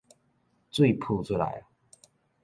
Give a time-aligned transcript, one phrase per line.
[0.71, 1.63] 水浡出來矣！